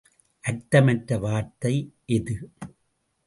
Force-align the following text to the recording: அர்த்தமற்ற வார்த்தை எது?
அர்த்தமற்ற 0.43 1.19
வார்த்தை 1.19 1.73
எது? 2.05 2.35